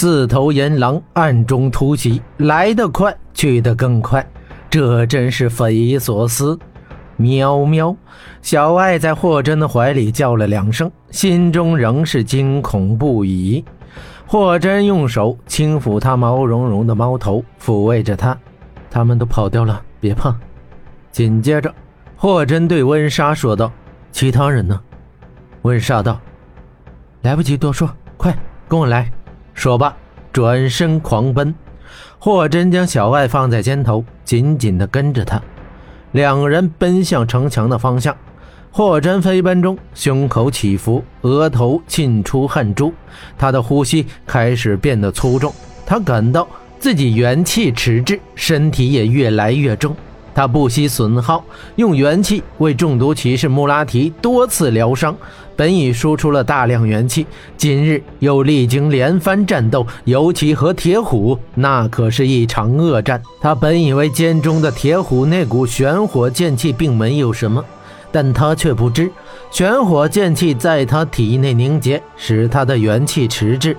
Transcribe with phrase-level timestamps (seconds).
[0.00, 4.24] 四头银狼暗中突袭，来得快，去得更快，
[4.70, 6.56] 这真是匪夷所思。
[7.16, 7.96] 喵喵！
[8.40, 13.64] 小爱在霍真的怀里叫了两声，心中仍是惊恐不已。
[14.24, 18.38] 霍真用手轻抚他毛茸茸的猫头，抚慰着他
[18.88, 20.32] ：“他们都跑掉了，别怕。”
[21.10, 21.74] 紧接着，
[22.16, 23.68] 霍真对温莎说道
[24.12, 24.80] ：“其他人呢？”
[25.62, 26.20] 温莎道
[27.22, 28.32] ：“来不及多说，快
[28.68, 29.10] 跟我来。”
[29.58, 29.92] 说罢，
[30.32, 31.52] 转身狂奔。
[32.20, 35.42] 霍真将小爱放在肩头，紧紧地跟着他。
[36.12, 38.16] 两人奔向城墙的方向。
[38.70, 42.94] 霍真飞奔中，胸口起伏，额头沁出汗珠，
[43.36, 45.52] 他的呼吸开始变得粗重。
[45.84, 46.46] 他感到
[46.78, 49.96] 自己元气迟滞，身体也越来越重。
[50.38, 55.12] 他不惜损耗，用元气为中毒骑士穆拉提多次疗伤。
[55.56, 63.20] 本已输出了大量元气，今日又历经连番战斗，尤其和铁虎，那可是一场恶战。
[63.40, 67.64] 他本以为剑中的铁虎那股玄火剑气并没有什么，
[68.12, 69.10] 但他却不知，
[69.50, 73.76] 玄火剑气在他体内凝结，使他的元气迟滞。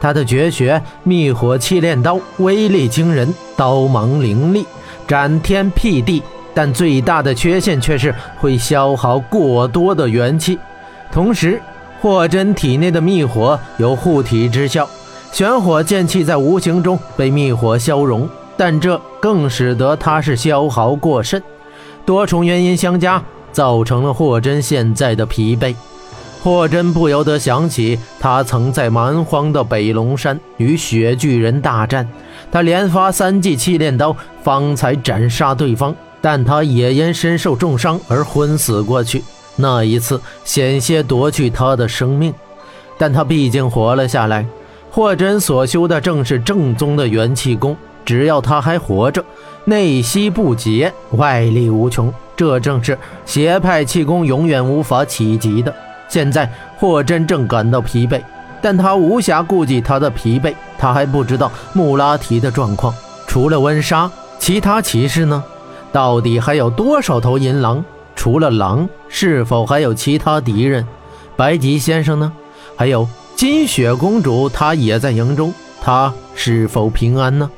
[0.00, 4.66] 他的绝学密火气炼刀威力惊人，刀芒凌厉。
[5.10, 6.22] 斩天辟地，
[6.54, 10.56] 但最大的缺陷却是会消耗过多的元气。
[11.10, 11.60] 同时，
[12.00, 14.88] 霍真体内的密火有护体之效，
[15.32, 21.42] 玄火剑气在无形中被密火消融，但这更使得他是消耗过甚。
[22.06, 25.74] 多重原因相加，造成了霍真现在的疲惫。
[26.42, 32.08] 霍真不由得想起，他曾在蛮荒的北龙山与雪巨人大战。
[32.50, 39.22] 他连发三记气炼刀，方才斩杀对方，但他也因身受重伤而昏死过去。
[39.56, 42.32] 那一次险些夺去他的生命，
[42.96, 44.46] 但他毕竟活了下来。
[44.90, 49.22] 霍真所修的正是正宗的元气功，只要他还活着，
[49.66, 55.72] 内息不竭，外力无穷，这正是邪派气功永远无法企及的。
[56.10, 58.20] 现在霍真正感到疲惫。
[58.60, 62.94] 但他无暇顾及他的疲惫，他还不知道穆拉提的状况。
[63.26, 65.42] 除了温莎，其他骑士呢？
[65.90, 67.82] 到底还有多少头银狼？
[68.14, 70.86] 除了狼，是否还有其他敌人？
[71.36, 72.30] 白吉先生呢？
[72.76, 77.50] 还有金雪公主，她也在营中，她是否平安呢？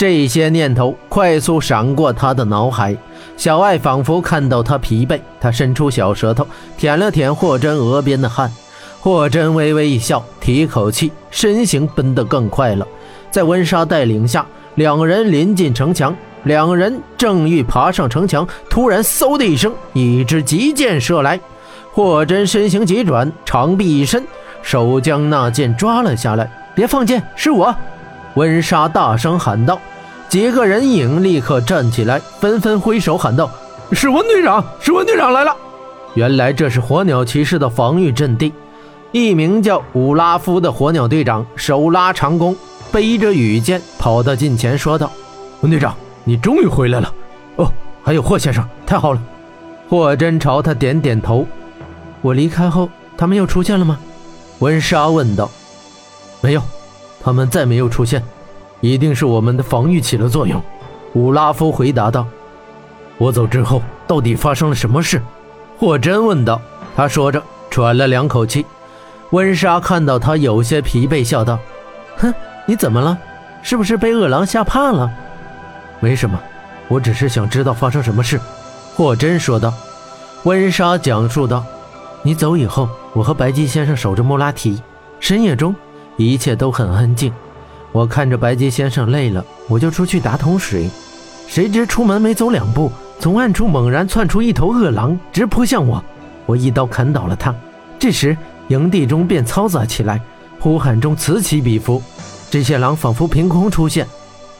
[0.00, 2.96] 这些念头快速闪过他的脑海。
[3.36, 6.46] 小爱仿佛看到他疲惫，他伸出小舌头
[6.78, 8.50] 舔了舔霍真额边的汗。
[8.98, 12.88] 霍真微微一笑，提口气，身形奔得更快了。
[13.30, 14.46] 在温莎带领下，
[14.76, 16.16] 两人临近城墙。
[16.44, 21.38] 两人正欲爬上城墙，突然嗖的一声，一支急箭射来。
[21.92, 24.24] 霍真身形急转，长臂一伸，
[24.62, 26.50] 手将那箭抓了下来。
[26.74, 27.76] 别放箭，是我！
[28.34, 29.78] 温莎大声喊道。
[30.28, 33.50] 几个人影立刻站起来，纷纷挥手喊道
[33.90, 35.56] ：“是温队长，是温队长来了！”
[36.14, 38.52] 原来这是火鸟骑士的防御阵地。
[39.12, 42.54] 一名叫武拉夫的火鸟队长手拉长弓，
[42.92, 45.10] 背着羽箭，跑到近前说道
[45.62, 47.12] ：“温队长，你终于回来了！
[47.56, 47.66] 哦，
[48.04, 49.20] 还有霍先生，太好了！”
[49.90, 51.44] 霍真朝他点点头。
[52.22, 53.98] 我离开后，他们又出现了吗？
[54.60, 55.50] 温莎问道。
[56.40, 56.62] “没有，
[57.22, 58.22] 他们再没有出现，
[58.80, 60.60] 一定是我们的防御起了作用。”
[61.14, 62.26] 武拉夫回答道。
[63.18, 65.20] “我走之后，到底发生了什么事？”
[65.78, 66.60] 霍真问道。
[66.96, 68.66] 他说着，喘了两口气。
[69.30, 71.58] 温莎看到他有些疲惫，笑道
[72.18, 72.34] ：“哼，
[72.66, 73.16] 你怎么了？
[73.62, 75.10] 是不是被恶狼吓怕了
[76.00, 76.38] ？”“没什么，
[76.88, 78.40] 我只是想知道发生什么事。”
[78.96, 79.72] 霍真说道。
[80.44, 81.64] 温莎讲述道
[82.22, 84.82] ：“你走以后，我和白吉先生守着莫拉提。
[85.20, 85.74] 深夜中，
[86.26, 87.32] 一切都很安静。
[87.92, 90.88] 我看着白吉先生累了，我就出去打桶水。
[91.46, 96.02] 谁知出门没走两步，从暗处猛然窜出一头恶狼，直扑向我。
[96.46, 97.54] 我一刀砍倒了他。
[97.98, 98.36] 这时。”
[98.70, 100.20] 营地中便嘈杂起来，
[100.60, 102.00] 呼喊中此起彼伏。
[102.52, 104.06] 这些狼仿佛凭空出现，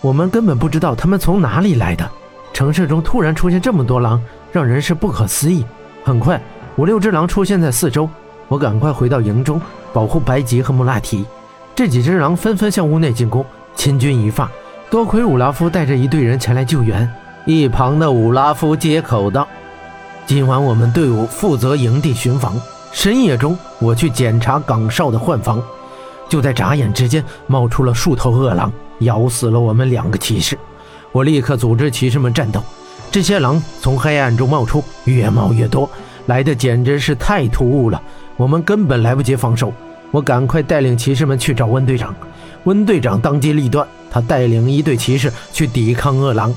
[0.00, 2.10] 我们根本不知道他们从哪里来的。
[2.52, 4.20] 城市中突然出现这么多狼，
[4.50, 5.64] 让人是不可思议。
[6.02, 6.42] 很快，
[6.74, 8.10] 五六只狼出现在四周，
[8.48, 9.62] 我赶快回到营中
[9.92, 11.24] 保护白吉和穆拉提。
[11.80, 13.42] 这几只狼纷纷向屋内进攻，
[13.74, 14.50] 千钧一发，
[14.90, 17.10] 多亏武拉夫带着一队人前来救援。
[17.46, 19.48] 一旁的武拉夫接口道
[20.28, 22.54] ：“今晚我们队伍负责营地巡防。”
[22.92, 25.58] 深夜中，我去检查岗哨的换防，
[26.28, 30.58] 就在眨眼之间，冒出了数头恶狼，咬死了我们两个骑士。
[31.12, 32.62] 我立刻组织骑士们战斗。
[33.10, 35.88] 这些狼从黑暗中冒出，越冒越多，
[36.26, 38.02] 来的简直是太突兀了，
[38.36, 39.72] 我们根本来不及防守。
[40.10, 42.14] 我赶快带领骑士们去找温队长。
[42.64, 46.54] 温队长当机立断，他带领一队骑士去抵抗恶狼，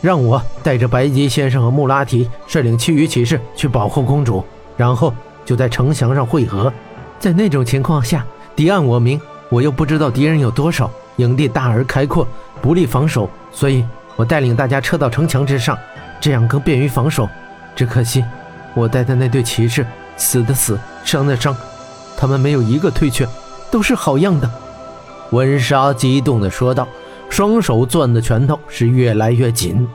[0.00, 4.44] 让我带着白吉先生和穆拉提率领其余骑士去保护公主，
[4.76, 5.12] 然后
[5.44, 6.72] 就在城墙上汇合。
[7.18, 8.24] 在那种情况下，
[8.54, 9.18] 敌暗我明，
[9.48, 12.28] 我又不知道敌人有多少，营地大而开阔，
[12.60, 13.82] 不利防守，所以
[14.16, 15.78] 我带领大家撤到城墙之上，
[16.20, 17.26] 这样更便于防守。
[17.74, 18.22] 只可惜，
[18.74, 19.86] 我带的那队骑士
[20.18, 21.56] 死的死，伤的伤，
[22.16, 23.26] 他们没有一个退却，
[23.70, 24.50] 都是好样的。
[25.32, 26.86] 温莎激动地说道，
[27.28, 29.86] 双手攥的拳头是越来越紧。